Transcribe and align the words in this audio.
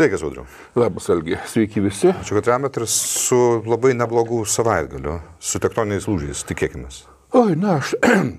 Sveikas, 0.00 0.22
Audriu. 0.24 0.46
Labas, 0.80 1.10
Algi. 1.12 1.36
Sveiki 1.44 1.80
visi. 1.84 2.08
Ačiū, 2.08 2.38
kad 2.38 2.46
remet 2.48 2.76
ir 2.80 2.86
su 2.88 3.36
labai 3.68 3.90
neblogu 3.92 4.38
savaitgaliu, 4.48 5.18
su 5.44 5.60
tektoniniais 5.60 6.06
lūžiais, 6.08 6.40
tikėkime. 6.48 6.88
Oi, 7.36 7.52
na, 7.52 7.74
aš 7.82 7.90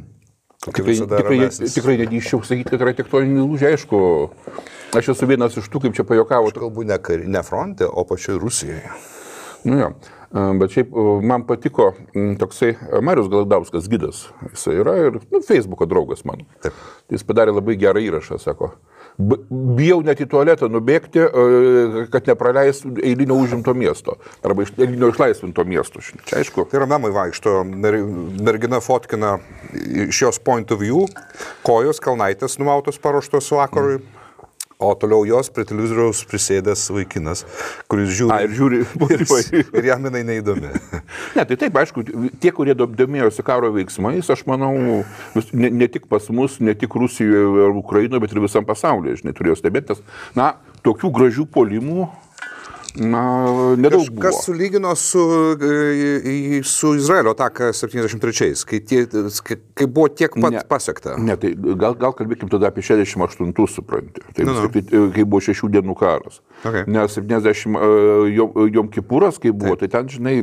tikrai, 0.65 0.95
tikrai, 0.97 1.21
ramesnis. 1.27 1.75
tikrai 1.77 1.99
nedrįščiau 2.01 2.41
sakyti, 2.49 2.71
kad 2.71 2.81
yra 2.81 2.95
tektoniniai 2.97 3.45
lūžiai, 3.45 3.75
aišku. 3.77 3.99
Aš 4.97 5.11
esu 5.13 5.29
vienas 5.29 5.59
iš 5.61 5.69
tų, 5.69 5.83
kaip 5.83 5.99
čia 5.99 6.07
pajokavo. 6.09 6.49
Galbūt 6.57 6.89
ne, 6.89 6.97
kar- 6.97 7.29
ne 7.29 7.45
fronte, 7.45 7.85
o 7.85 8.07
pačioje 8.09 8.41
Rusijoje. 8.41 8.95
Nu, 9.69 9.77
jo. 9.83 9.91
Bet 10.57 10.73
šiaip 10.73 10.97
man 11.29 11.45
patiko 11.45 11.91
toksai 12.41 12.71
Marius 13.05 13.29
Galadauskas 13.29 13.85
gidas. 13.91 14.23
Jis 14.49 14.65
yra 14.81 14.97
ir 14.97 15.21
nu, 15.29 15.45
Facebook'o 15.45 15.85
draugas 15.85 16.25
mano. 16.25 16.49
Taip. 16.65 16.73
Jis 17.13 17.21
padarė 17.29 17.53
labai 17.53 17.77
gerą 17.77 18.01
įrašą, 18.01 18.41
sako. 18.41 18.73
"B- 19.17 19.37
Bijau 19.49 20.01
net 20.03 20.19
į 20.19 20.27
tualetą 20.29 20.69
nubėgti, 20.69 21.19
e, 21.19 22.05
kad 22.11 22.25
nepraleistų 22.25 23.03
eilinio 23.03 23.35
užimto 23.35 23.73
miesto. 23.73 24.17
Arba 24.43 24.63
iš- 24.63 24.73
eilinio 24.77 25.11
išlaisvinto 25.11 25.63
miesto. 25.65 25.99
Čia 25.99 26.37
aišku. 26.39 26.69
Tai 26.69 26.79
yra 26.79 26.87
memai 26.87 27.11
vaikšto, 27.11 27.63
mer, 27.65 27.93
mergina 28.41 28.79
fotkina 28.81 29.39
iš 30.07 30.21
jos 30.21 30.39
point 30.39 30.71
of 30.71 30.79
view, 30.79 31.07
kojos 31.63 31.99
kalnaitės 31.99 32.57
numautos 32.59 32.97
paruoštos 32.97 33.51
vakarui. 33.51 34.01
O 34.81 34.95
toliau 34.97 35.21
jos 35.29 35.45
prie 35.53 35.61
televizoriaus 35.69 36.23
prisėdęs 36.25 36.87
vaikinas, 36.89 37.43
kuris 37.91 38.09
žiūri. 38.17 38.33
A, 38.33 38.39
ir 38.47 38.55
žiūri. 38.57 38.79
ir, 39.59 39.67
ir 39.77 39.89
jam 39.91 40.07
jinai 40.09 40.23
neįdomi. 40.25 40.71
Ne, 41.35 41.43
tai 41.47 41.55
taip, 41.59 41.75
aišku, 41.79 42.01
tie, 42.41 42.51
kurie 42.55 42.73
dom- 42.75 42.95
domėjosi 42.97 43.43
karo 43.45 43.69
veiksmais, 43.75 44.27
aš 44.33 44.41
manau, 44.49 44.71
vis- 45.35 45.51
ne, 45.53 45.69
ne 45.69 45.87
tik 45.91 46.07
pas 46.11 46.25
mus, 46.33 46.57
ne 46.63 46.73
tik 46.77 46.95
Rusijoje 46.97 47.67
ar 47.67 47.77
Ukrainoje, 47.77 48.23
bet 48.23 48.33
ir 48.33 48.41
visam 48.43 48.65
pasaulyje, 48.67 49.21
žinai, 49.21 49.35
turėjo 49.37 49.59
stebėti, 49.59 49.93
nes, 49.93 50.03
na, 50.37 50.49
tokių 50.87 51.11
gražių 51.15 51.45
polimų, 51.53 52.09
na, 52.95 53.21
nedaug 53.79 54.09
buvo. 54.09 54.21
Kas 54.25 54.41
sulygino 54.45 54.95
su, 54.95 55.21
e, 55.61 56.61
su 56.63 56.95
Izraelio 56.95 57.31
ataka 57.31 57.71
73-ais, 57.73 58.65
kai, 58.67 58.79
tie, 58.83 59.05
kai 59.73 59.87
buvo 59.87 60.09
tiek 60.09 60.35
pat 60.41 60.53
Ne. 60.53 60.63
pasiekta. 60.67 61.15
Ne, 61.17 61.37
tai 61.39 61.53
gal, 61.55 61.95
gal 61.95 62.15
kalbėkim 62.17 62.51
tada 62.51 62.67
apie 62.71 62.83
68, 62.83 63.67
supranti. 63.67 64.23
Tai 64.35 64.45
Nu, 64.45 64.57
nu. 64.57 64.67
tai, 64.73 64.83
kai 65.15 65.23
buvo 65.23 65.39
šešių 65.45 65.71
dienų 65.77 65.95
karas. 65.99 66.41
Okay. 66.65 66.83
Nes 66.87 67.15
70 67.17 67.77
uh, 67.79 68.27
jom, 68.31 68.67
jom 68.73 68.91
kipūras, 68.91 69.39
kai 69.41 69.51
buvo, 69.55 69.77
tai 69.79 69.87
ten, 69.91 70.09
žinai, 70.11 70.37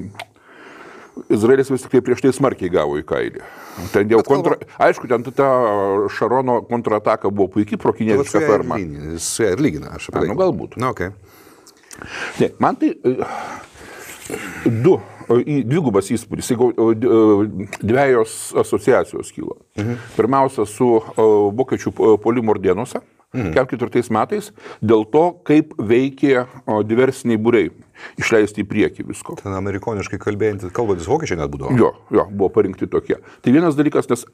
Izraelis 1.29 1.71
vis 1.71 1.83
tik 1.83 1.91
tai 1.97 2.01
prieš 2.07 2.21
tai 2.23 2.31
smarkiai 2.37 2.71
gavo 2.71 2.95
į 3.01 3.03
kailį. 3.09 3.41
Ten 3.91 4.11
jau 4.13 4.21
kontra... 4.27 4.55
Aišku, 4.79 5.09
ten 5.11 5.25
ta 5.35 5.49
Šarono 6.15 6.61
kontrataka 6.69 7.31
buvo 7.31 7.49
puikiai 7.57 7.81
prokinietiška 7.83 8.43
ferma. 8.45 8.79
Su 9.19 9.43
ja 9.43 9.51
ir 9.57 9.63
lygina, 9.63 9.97
aš 9.99 10.13
apie 10.13 10.21
tai. 10.23 10.29
nu, 10.31 10.39
galbūt. 10.39 10.77
Na, 10.79 10.93
okay. 10.95 11.11
Ne, 12.41 12.51
man 12.59 12.77
tai 12.79 12.93
e, 12.95 13.17
du, 14.65 14.99
e, 15.29 15.61
dvigubas 15.67 16.11
įspūdis, 16.15 16.53
jeigu 16.53 16.71
e, 16.73 16.89
dviejos 17.83 18.39
asociacijos 18.65 19.33
kilo. 19.35 19.59
Mhm. 19.79 20.01
Pirmiausia, 20.17 20.67
su 20.69 20.97
vokiečių 21.59 21.95
e, 21.95 22.19
polimo 22.25 22.55
ordienuose. 22.57 23.03
Mhm. 23.29 23.51
44 23.53 24.09
metais 24.09 24.47
dėl 24.81 25.03
to, 25.13 25.23
kaip 25.45 25.75
veikė 25.77 26.47
diversiniai 26.89 27.37
būrei 27.37 27.67
išleisti 28.17 28.63
į 28.65 28.69
priekį 28.71 29.05
visko. 29.11 29.35
Ten 29.43 29.53
amerikoniškai 29.53 30.17
kalbėjantys, 30.23 30.73
kalbantis 30.73 31.11
vokiečiai 31.11 31.37
net 31.37 31.53
būdavo. 31.53 31.77
Jo, 31.77 31.91
jo, 32.15 32.25
buvo 32.31 32.49
parinkti 32.55 32.89
tokie. 32.89 33.19
Tai 33.45 33.53
vienas 33.53 33.77
dalykas, 33.77 34.09
nes 34.09 34.25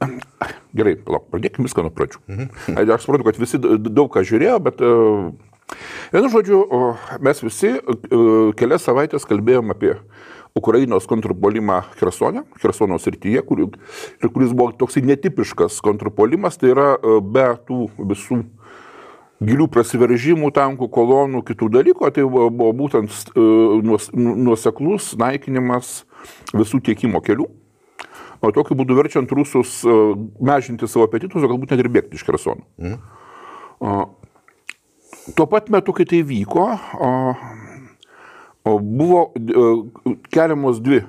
gerai, 0.78 0.94
palauk, 0.94 1.26
pradėkime 1.32 1.66
viską 1.66 1.88
nuo 1.88 1.90
pradžių. 1.96 2.22
Mhm. 2.30 2.78
Aš 2.94 3.08
suprantu, 3.08 3.26
kad 3.32 3.42
visi 3.42 3.58
daug 3.58 4.14
ką 4.14 4.22
žiūrėjo, 4.30 4.60
bet 4.62 4.86
vienu 6.12 6.30
žodžiu, 6.30 6.60
mes 7.24 7.42
visi 7.42 7.72
e, 7.74 7.80
kelias 8.58 8.84
savaitės 8.86 9.26
kalbėjom 9.28 9.72
apie 9.74 9.94
Ukrainos 10.54 11.08
kontrpolimą 11.10 11.80
Hersone, 11.98 12.44
Hersono 12.62 12.98
srityje, 13.02 13.42
kur, 13.46 13.64
ir 14.22 14.30
kuris 14.30 14.54
buvo 14.54 14.70
toksai 14.78 15.02
netipiškas 15.08 15.80
kontrpolimas, 15.84 16.58
tai 16.60 16.70
yra 16.74 16.92
e, 16.94 17.18
be 17.20 17.48
tų 17.66 17.88
visų 18.12 18.44
gilių 19.44 19.66
prasiveržimų, 19.74 20.52
tankų 20.54 20.88
kolonų, 20.94 21.42
kitų 21.48 21.68
dalykų, 21.74 22.12
tai 22.14 22.24
buvo, 22.28 22.70
būtent 22.76 23.10
e, 23.34 23.48
nu- 23.84 24.38
nuoseklus 24.46 25.12
naikinimas 25.20 26.04
visų 26.54 26.80
tiekimo 26.86 27.22
kelių. 27.24 27.50
O 28.44 28.50
tokiu 28.52 28.76
būdu 28.76 28.92
verčiant 28.98 29.30
rusus 29.32 29.78
mažinti 30.36 30.84
savo 30.90 31.06
apetitus, 31.08 31.40
o 31.40 31.48
galbūt 31.48 31.70
net 31.72 31.80
ir 31.80 31.88
bėgti 31.88 32.18
iš 32.18 32.26
Kersono. 32.28 32.66
Mm. 32.76 32.98
Tuo 35.32 35.46
pat 35.48 35.70
metu, 35.72 35.94
kai 35.96 36.04
tai 36.04 36.20
vyko, 36.26 36.64
o, 37.00 37.10
o 38.68 38.72
buvo 38.78 39.22
e, 39.40 39.62
keliamos 40.34 40.82
dvi 40.84 40.98
e, 41.00 41.04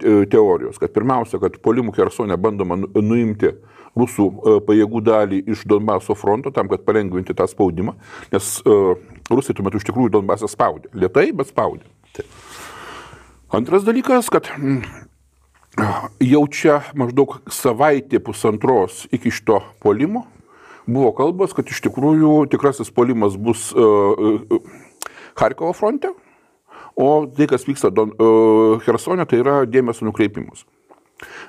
te- 0.00 0.14
teorijos. 0.32 0.78
Kad 0.80 0.94
pirmiausia, 0.96 1.40
kad 1.42 1.58
polimų 1.64 1.92
Kersone 1.96 2.38
bandoma 2.40 2.78
nu- 2.80 2.88
nuimti 3.04 3.50
rusų 3.98 4.28
e, 4.30 4.54
pajėgų 4.64 5.02
dalį 5.04 5.42
iš 5.52 5.66
Donbaso 5.68 6.16
fronto 6.16 6.52
tam, 6.54 6.70
kad 6.72 6.86
palengvinti 6.86 7.36
tą 7.36 7.44
spaudimą, 7.50 7.92
nes 8.32 8.54
e, 8.64 8.78
rusai 9.28 9.56
tuo 9.58 9.66
metu 9.68 9.82
iš 9.82 9.88
tikrųjų 9.90 10.14
Donbasą 10.16 10.48
spaudė. 10.48 10.88
Lietai, 10.96 11.28
bet 11.36 11.52
spaudė. 11.52 11.84
Antras 13.52 13.84
dalykas, 13.84 14.32
kad 14.32 14.48
mm, 14.56 14.80
jau 16.24 16.42
čia 16.52 16.80
maždaug 16.96 17.38
savaitė 17.52 18.20
pusantros 18.24 19.04
iki 19.12 19.32
šito 19.32 19.60
polimo 19.84 20.24
buvo 20.88 21.12
kalbos, 21.16 21.52
kad 21.56 21.68
iš 21.68 21.82
tikrųjų 21.84 22.48
tikrasis 22.52 22.90
polimas 22.94 23.36
bus 23.36 23.68
uh, 23.76 24.16
uh, 24.16 24.88
Harkovo 25.38 25.74
fronte, 25.76 26.10
o 26.98 27.10
tai, 27.30 27.46
kas 27.50 27.68
vyksta 27.68 27.92
Don, 27.94 28.14
uh, 28.16 28.80
Hersone, 28.86 29.26
tai 29.28 29.42
yra 29.44 29.60
dėmesio 29.68 30.08
nukreipimus. 30.08 30.64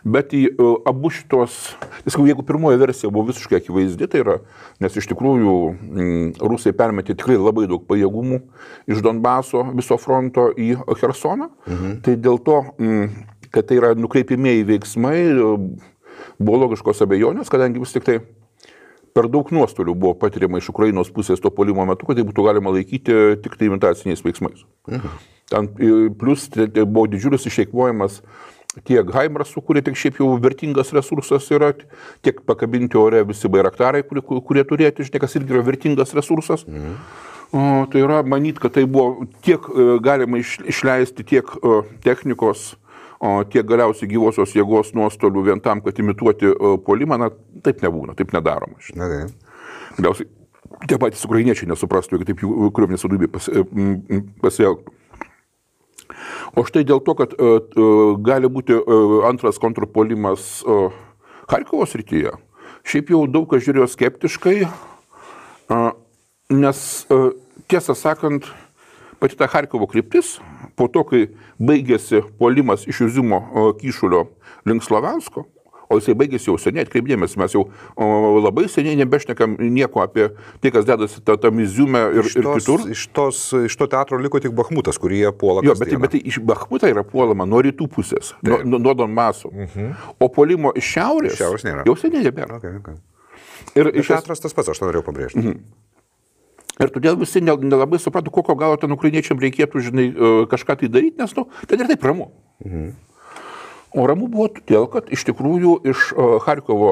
Bet 0.02 0.34
į 0.34 0.48
abu 0.90 1.12
šitos, 1.14 1.56
sakau, 2.02 2.26
jeigu 2.26 2.42
pirmoji 2.46 2.80
versija 2.82 3.12
buvo 3.14 3.28
visiškai 3.28 3.60
akivaizdi, 3.60 4.08
tai 4.10 4.24
yra, 4.24 4.38
nes 4.82 4.96
iš 4.98 5.06
tikrųjų 5.12 5.54
mm, 5.76 6.32
rusai 6.42 6.74
permetė 6.78 7.14
tikrai 7.14 7.38
labai 7.38 7.68
daug 7.70 7.84
pajėgumų 7.90 8.40
iš 8.90 9.04
Donbaso 9.06 9.62
viso 9.78 10.00
fronto 10.02 10.48
į 10.58 10.72
Hersoną, 10.90 11.52
mhm. 11.68 12.00
tai 12.06 12.18
dėl 12.18 12.42
to, 12.42 12.64
mm, 12.82 13.14
kad 13.54 13.70
tai 13.70 13.78
yra 13.78 13.94
nukreipimieji 13.98 14.66
veiksmai, 14.72 15.20
buvo 16.40 16.64
logiškos 16.66 17.06
abejonės, 17.06 17.54
kadangi 17.54 17.82
vis 17.84 17.94
tik 17.94 18.10
tai 18.10 18.20
per 19.14 19.30
daug 19.32 19.50
nuostolių 19.56 19.96
buvo 19.96 20.14
patiriama 20.20 20.62
iš 20.62 20.70
Ukrainos 20.74 21.12
pusės 21.14 21.42
to 21.42 21.52
polimo 21.54 21.86
metu, 21.90 22.08
kad 22.08 22.20
tai 22.20 22.26
būtų 22.28 22.46
galima 22.46 22.74
laikyti 22.76 23.18
tik 23.44 23.58
tai 23.60 23.70
imitaciniais 23.70 24.24
veiksmais. 24.26 24.66
Mhm. 24.90 25.20
Ten, 25.50 25.70
e, 25.82 26.10
plus 26.14 26.48
tai, 26.54 26.68
tai 26.70 26.86
buvo 26.86 27.08
didžiulis 27.10 27.48
išeikvojimas 27.50 28.22
tiek 28.86 29.10
Haimarsų, 29.12 29.64
kurie 29.66 29.82
tik 29.86 29.98
šiaip 29.98 30.20
jau 30.22 30.30
vertingas 30.42 30.94
resursas 30.96 31.48
yra, 31.52 31.72
tiek 32.26 32.44
pakabinti 32.46 33.00
ore 33.02 33.24
visi 33.28 33.50
bairaktarai, 33.52 34.04
kurie, 34.06 34.22
kurie 34.22 34.64
turėti, 34.68 35.08
žinai, 35.08 35.24
kas 35.24 35.36
irgi 35.40 35.56
yra 35.56 35.66
vertingas 35.66 36.14
resursas. 36.18 36.68
Mhm. 36.70 36.94
O, 37.50 37.62
tai 37.90 38.04
yra 38.06 38.22
manyt, 38.22 38.60
kad 38.62 38.76
tai 38.76 38.84
buvo 38.86 39.26
tiek 39.42 39.64
e, 39.74 39.86
galima 40.06 40.38
iš, 40.38 40.60
išleisti 40.70 41.26
tiek 41.26 41.50
e, 41.58 41.80
technikos, 42.06 42.76
o 43.20 43.44
tiek 43.44 43.68
galiausiai 43.68 44.10
gyvosios 44.10 44.56
jėgos 44.56 44.94
nuostolių 44.96 45.46
vien 45.50 45.62
tam, 45.64 45.82
kad 45.84 45.98
imituoti 46.00 46.52
e, 46.54 46.76
puolimą, 46.86 47.18
na, 47.20 47.30
taip 47.66 47.84
nebūna, 47.84 48.16
taip 48.20 48.32
nedaroma. 48.36 48.80
Okay. 48.80 49.26
Galiausiai 49.98 50.30
tie 50.88 51.00
patys 51.02 51.26
ukrainiečiai 51.28 51.70
nesuprastų, 51.72 52.16
jeigu 52.16 52.30
taip 52.30 52.44
jų 52.46 52.72
kariuomenės 52.76 53.06
vadovybė 53.06 53.32
pas, 53.34 53.50
e, 53.52 54.24
pasielgtų. 54.44 54.96
O 56.58 56.64
štai 56.66 56.86
dėl 56.88 57.02
to, 57.06 57.14
kad 57.14 57.36
uh, 57.38 57.60
uh, 57.62 58.16
gali 58.26 58.50
būti 58.50 58.74
uh, 58.74 59.20
antras 59.30 59.60
kontrpolimas 59.62 60.64
uh, 60.66 60.90
Harkovo 61.50 61.86
srityje, 61.86 62.34
šiaip 62.88 63.12
jau 63.14 63.22
daug 63.30 63.46
kas 63.52 63.62
žiūrėjo 63.66 63.86
skeptiškai, 63.94 64.56
uh, 64.66 65.92
nes 66.50 66.82
uh, 67.14 67.30
tiesą 67.70 67.94
sakant, 67.98 68.50
pati 69.22 69.38
ta 69.38 69.50
Harkovo 69.52 69.88
kryptis, 69.90 70.40
po 70.80 70.88
to, 70.88 71.04
kai 71.12 71.26
baigėsi 71.60 72.24
polimas 72.40 72.88
iš 72.88 73.04
uh, 73.04 73.72
kyšulio 73.80 74.28
link 74.66 74.84
Slavansko, 74.86 75.44
o 75.90 75.98
jisai 75.98 76.14
baigėsi 76.14 76.52
jau 76.52 76.56
seniai, 76.62 76.84
atkreipdėmės, 76.86 77.34
mes 77.42 77.56
jau 77.56 77.64
labai 78.46 78.68
seniai 78.70 78.94
nebešnekam 79.00 79.56
nieko 79.74 80.04
apie 80.04 80.28
tai, 80.62 80.70
kas 80.76 80.86
dedasi 80.86 81.24
ta- 81.26 81.38
tam 81.42 81.58
Iziume 81.64 82.04
ir, 82.14 82.28
ir 82.30 82.46
kitur. 82.60 82.84
iš, 82.94 83.08
tos, 83.18 83.40
iš 83.66 83.76
to 83.80 83.88
teatro 83.90 84.20
liko 84.22 84.38
tik 84.40 84.54
Bahmutas, 84.54 85.00
kurį 85.02 85.24
jie 85.24 85.32
puola. 85.34 85.64
Jo, 85.66 85.74
bet, 85.80 85.90
tai- 85.90 85.98
bet 86.04 86.14
tai 86.14 86.22
iš 86.30 86.38
Bahmuto 86.46 86.86
yra 86.92 87.02
puolama 87.04 87.48
nuo 87.50 87.64
rytų 87.66 87.90
pusės, 87.90 88.36
nuo, 88.46 88.62
nuo, 88.64 88.78
nuo 88.86 88.94
Donbaso. 88.94 89.50
Mhm. 89.50 89.90
O 90.22 90.30
polimo 90.30 90.72
iš 90.78 90.94
šiaurės, 90.94 91.34
Iš 91.34 91.42
šiaurės 91.42 91.66
nėra. 91.66 91.86
jau 91.90 91.96
seniai 91.98 92.24
nebėra. 92.30 92.62
Okay, 92.62 92.78
okay. 92.84 93.00
Ir, 93.76 93.90
Iš 94.00 94.08
teatras 94.14 94.40
tas 94.40 94.54
pats, 94.54 94.70
aš 94.70 94.80
norėjau 94.86 95.04
pabrėžti. 95.10 95.42
Mhm. 95.42 95.58
Ir 96.80 96.92
todėl 96.96 97.18
visi 97.20 97.42
ne- 97.42 97.58
nelabai 97.58 98.00
suprato, 98.00 98.32
kokio 98.32 98.56
galo 98.56 98.78
ten 98.80 98.92
ukrainiečiam 98.92 99.40
reikėtų, 99.40 99.82
žinai, 99.90 100.08
e, 100.10 100.32
kažką 100.52 100.80
tai 100.80 100.88
daryti, 100.90 101.18
nes, 101.20 101.36
nu, 101.36 101.48
ten 101.68 101.80
ir 101.80 101.88
taip 101.88 102.04
ramu. 102.04 102.32
Mhm. 102.66 102.90
O 103.98 104.06
ramu 104.06 104.28
buvo 104.30 104.48
todėl, 104.54 104.86
kad 104.92 105.08
iš 105.10 105.24
tikrųjų 105.26 105.72
iš 105.90 106.12
uh, 106.14 106.38
Harkovo, 106.46 106.92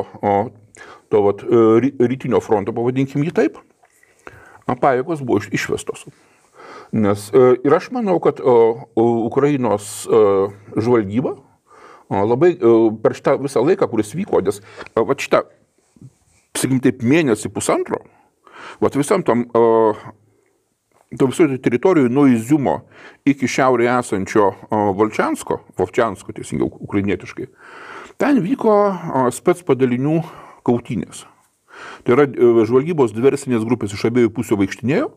to 1.13 1.19
vat, 1.21 1.43
e, 1.45 1.59
ry- 1.83 1.93
rytinio 2.01 2.39
fronto, 2.41 2.73
pavadinkim 2.73 3.21
jį 3.21 3.33
taip, 3.37 3.59
pajėgos 4.65 5.21
buvo 5.21 5.37
iš- 5.37 5.51
išvestos. 5.53 6.07
Nes 6.91 7.27
e, 7.35 7.43
ir 7.63 7.73
aš 7.77 7.91
manau, 7.91 8.17
kad 8.19 8.41
Ukrainos 8.97 10.07
e, 10.09 10.49
žvalgyba 10.79 11.35
labai 12.09 12.55
e, 12.55 12.73
per 13.03 13.13
šitą 13.13 13.37
visą 13.43 13.61
laiką, 13.61 13.85
kuris 13.91 14.15
vyko, 14.17 14.41
nes 14.41 14.57
e, 14.95 14.99
va 15.03 15.13
šitą, 15.13 15.43
sakykim 16.57 16.81
taip, 16.81 17.03
mėnesį 17.05 17.51
pusantro, 17.53 18.01
va 18.81 18.91
visam 18.95 19.23
tam, 19.25 19.45
to 21.17 21.29
visoje 21.29 21.61
teritorijoje 21.61 22.11
nuo 22.11 22.27
Iziumo 22.27 22.81
iki 23.25 23.47
šiaurėje 23.47 23.93
esančio 23.99 24.51
Volčiansko, 24.71 25.61
Vovčiansko, 25.79 26.35
teisingiau, 26.35 26.69
ukrainietiškai, 26.83 27.47
ten 28.19 28.43
vyko 28.43 28.75
spets 29.35 29.63
padalinių 29.67 30.19
kautynės. 30.67 31.25
Tai 32.03 32.15
yra 32.15 32.25
e, 32.25 32.51
žvalgybos 32.65 33.13
diversinės 33.13 33.65
grupės 33.67 33.93
iš 33.93 34.07
abiejų 34.09 34.31
pusių 34.33 34.57
vaikštinėjo, 34.63 35.09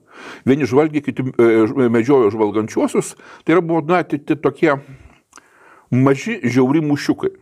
vieni 0.48 0.68
žvalgė, 0.68 1.02
kiti 1.06 1.24
e, 1.24 1.88
medžiojo 1.92 2.28
žvalgančiuosius, 2.34 3.14
tai 3.44 3.56
yra 3.56 3.64
buvo, 3.64 3.80
na, 3.88 4.02
tai, 4.04 4.20
tai 4.20 4.36
tokie 4.36 4.74
maži 5.90 6.40
žiauri 6.44 6.82
mušiukai. 6.84 7.32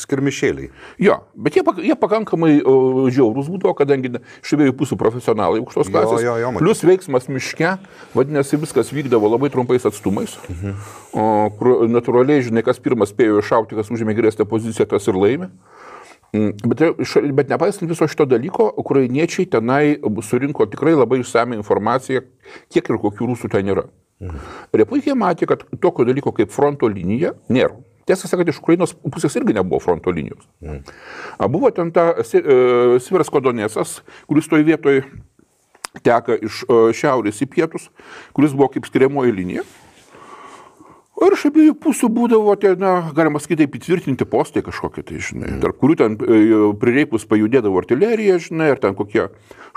Skirmišėliai. 0.00 0.70
Jo, 1.02 1.18
bet 1.34 1.56
jie, 1.58 1.64
jie 1.84 1.96
pakankamai 1.98 2.58
o, 2.60 3.06
žiaurus 3.12 3.50
būdavo, 3.52 3.74
kadangi 3.78 4.12
iš 4.18 4.54
abiejų 4.56 4.76
pusių 4.78 4.98
profesionalai 5.00 5.62
aukštos 5.62 5.90
klasės. 5.92 6.22
Jo, 6.24 6.36
jo, 6.36 6.50
jo. 6.50 6.52
Plus 6.60 6.84
veiksmas 6.86 7.28
miške, 7.32 7.76
vadinasi, 8.16 8.60
viskas 8.62 8.92
vykdavo 8.94 9.32
labai 9.34 9.50
trumpais 9.54 9.88
atstumais. 9.88 10.36
Mhm. 10.50 10.76
O, 11.16 11.26
kur 11.58 11.86
natūraliai, 11.90 12.44
žinai, 12.46 12.64
kas 12.66 12.82
pirmas 12.82 13.14
spėjo 13.14 13.42
iššauti, 13.42 13.78
kas 13.78 13.92
užėmė 13.92 14.16
geresnę 14.18 14.48
poziciją, 14.48 14.88
tas 14.90 15.10
ir 15.10 15.18
laimė. 15.18 15.50
Mm, 16.34 16.52
Bet, 16.66 16.82
bet 17.32 17.48
nepaisant 17.48 17.88
viso 17.90 18.06
šito 18.10 18.26
dalyko, 18.28 18.66
ukrainiečiai 18.82 19.46
tenai 19.50 19.96
surinko 20.26 20.66
tikrai 20.68 20.96
labai 20.96 21.20
išsame 21.22 21.56
informaciją, 21.56 22.24
kiek 22.72 22.90
ir 22.90 22.98
kokių 23.00 23.30
rusų 23.30 23.50
ten 23.52 23.70
yra. 23.72 23.86
Mhm. 24.20 24.38
Ir 24.72 24.82
jie 24.82 24.88
puikiai 24.88 25.16
matė, 25.18 25.48
kad 25.48 25.64
tokio 25.80 26.06
dalyko 26.08 26.32
kaip 26.36 26.52
fronto 26.52 26.88
linija 26.88 27.34
nėra. 27.52 27.76
Tiesą 28.06 28.28
sakant, 28.30 28.48
iš 28.50 28.60
Ukrainos 28.62 28.92
pusės 28.94 29.34
irgi 29.38 29.56
nebuvo 29.56 29.80
fronto 29.82 30.12
linijos. 30.14 30.46
Mhm. 30.62 30.82
Buvo 31.50 31.70
ten 31.74 31.90
ta 31.90 32.12
Siveras 32.22 33.32
Kodonėsas, 33.32 34.00
kuris 34.30 34.46
toj 34.50 34.62
vietoj 34.66 35.02
teka 36.04 36.36
iš 36.38 36.62
e, 36.66 36.78
šiaurės 36.96 37.42
į 37.42 37.48
pietus, 37.50 37.88
kuris 38.36 38.54
buvo 38.56 38.68
kaip 38.74 38.86
skiriamoji 38.88 39.34
linija. 39.34 39.64
Ir 41.16 41.32
iš 41.32 41.46
abiejų 41.48 41.74
pusių 41.80 42.10
būdavo, 42.12 42.52
tie, 42.60 42.74
na, 42.76 42.98
galima 43.16 43.40
sakyti, 43.40 43.64
taip 43.64 43.78
įtvirtinti 43.78 44.26
postai 44.28 44.60
kažkokie, 44.66 45.00
tai, 45.06 45.20
žinai, 45.24 45.54
tarp 45.62 45.78
kurių 45.80 45.94
ten 45.96 46.16
e, 46.20 46.58
prireikus 46.76 47.24
pajudėdavo 47.30 47.80
artilerija, 47.80 48.36
žinai, 48.44 48.68
ar 48.74 48.82
ten 48.82 48.92
kokie 48.98 49.24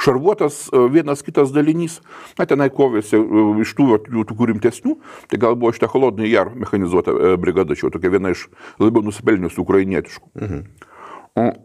šarvuotas 0.03 0.65
e, 0.67 0.81
vienas 0.91 1.23
kitas 1.23 1.53
dalinys, 1.55 2.01
na, 2.35 2.43
tenai 2.49 2.67
kovėsi 2.75 3.15
e, 3.15 3.45
iš 3.63 3.71
tų, 3.77 3.87
tų, 4.09 4.25
tų 4.33 4.49
rimtesnių, 4.51 4.97
tai 5.31 5.39
gal 5.39 5.55
buvo 5.55 5.71
šitą 5.75 5.87
holodinį 5.93 6.33
jar 6.33 6.51
mechanizuota 6.51 7.15
brigada, 7.39 7.77
čia 7.77 7.87
jau 7.87 7.95
tokia 7.95 8.11
viena 8.17 8.35
iš 8.35 8.49
labiau 8.83 9.07
nusipelniusių 9.07 9.63
ukrainietiškų. 9.63 10.31
Mhm. 10.43 11.57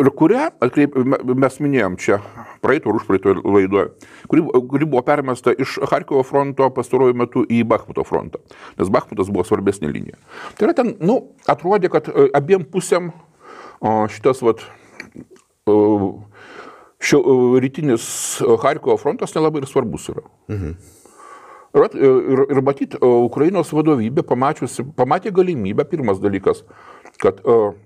Ir 0.00 0.08
kurią, 0.16 0.46
atkreip, 0.64 0.94
mes 1.42 1.56
minėjom 1.60 1.96
čia 2.00 2.20
praeito 2.64 2.88
ir 2.88 2.98
užpraeito 3.00 3.34
laidoje, 3.44 3.90
kuri, 4.30 4.44
kuri 4.70 4.86
buvo 4.88 5.02
permesta 5.04 5.52
iš 5.52 5.76
Harkovo 5.90 6.22
fronto 6.24 6.68
pastaruoju 6.76 7.16
metu 7.20 7.42
į 7.44 7.62
Bakhmuto 7.68 8.04
frontą, 8.08 8.40
nes 8.80 8.92
Bakhmutas 8.92 9.28
buvo 9.32 9.44
svarbesnė 9.48 9.90
linija. 9.92 10.16
Tai 10.56 10.68
yra 10.68 10.76
ten, 10.78 10.94
nu, 11.04 11.18
atrodė, 11.50 11.90
kad 11.92 12.08
e, 12.08 12.30
abiem 12.36 12.64
pusėm 12.64 13.10
šitas, 14.14 14.40
vat, 14.46 14.64
o, 15.68 15.76
šio, 17.00 17.20
o, 17.20 17.36
rytinis 17.60 18.06
Harkovo 18.64 18.96
frontas 19.00 19.36
nelabai 19.36 19.64
ir 19.64 19.68
svarbus 19.68 20.08
yra. 20.14 20.24
Mhm. 20.52 20.78
Ir, 21.70 21.84
ir, 22.02 22.40
ir 22.50 22.64
matyti, 22.66 22.98
Ukrainos 22.98 23.68
vadovybė 23.70 24.24
pamačiusi, 24.26 24.88
pamatė 24.96 25.30
galimybę, 25.34 25.84
pirmas 25.86 26.18
dalykas, 26.18 26.64
kad 27.22 27.38
uh, 27.44 27.76